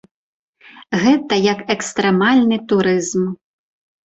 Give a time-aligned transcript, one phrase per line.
[1.03, 3.23] Гэта як экстрэмальны турызм.